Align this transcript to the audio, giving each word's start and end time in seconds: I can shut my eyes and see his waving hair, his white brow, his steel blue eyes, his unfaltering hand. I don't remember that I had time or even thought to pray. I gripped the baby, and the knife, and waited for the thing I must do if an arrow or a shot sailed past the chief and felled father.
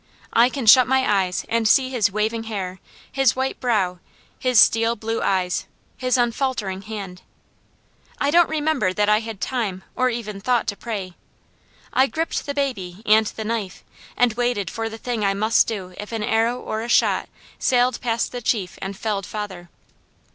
I 0.33 0.49
can 0.49 0.65
shut 0.65 0.87
my 0.87 1.07
eyes 1.21 1.45
and 1.47 1.67
see 1.67 1.89
his 1.91 2.09
waving 2.11 2.45
hair, 2.45 2.79
his 3.11 3.35
white 3.35 3.59
brow, 3.59 3.99
his 4.39 4.59
steel 4.59 4.95
blue 4.95 5.21
eyes, 5.21 5.67
his 5.95 6.17
unfaltering 6.17 6.81
hand. 6.81 7.21
I 8.19 8.31
don't 8.31 8.49
remember 8.49 8.93
that 8.93 9.09
I 9.09 9.19
had 9.19 9.39
time 9.39 9.83
or 9.95 10.09
even 10.09 10.41
thought 10.41 10.65
to 10.69 10.75
pray. 10.75 11.13
I 11.93 12.07
gripped 12.07 12.47
the 12.47 12.55
baby, 12.55 13.03
and 13.05 13.27
the 13.27 13.45
knife, 13.45 13.83
and 14.17 14.33
waited 14.33 14.71
for 14.71 14.89
the 14.89 14.97
thing 14.97 15.23
I 15.23 15.35
must 15.35 15.67
do 15.67 15.93
if 15.99 16.11
an 16.11 16.23
arrow 16.23 16.59
or 16.59 16.81
a 16.81 16.89
shot 16.89 17.29
sailed 17.59 18.01
past 18.01 18.31
the 18.31 18.41
chief 18.41 18.79
and 18.81 18.97
felled 18.97 19.27
father. 19.27 19.69